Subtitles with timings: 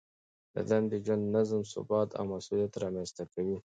[0.69, 3.57] دندې د ژوند نظم، ثبات او مسؤلیت رامنځته کوي.